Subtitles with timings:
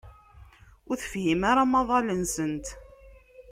[0.89, 2.65] Ur tefhim ara amaḍal-nsent.